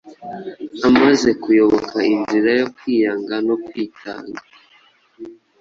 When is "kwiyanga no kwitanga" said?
2.75-4.39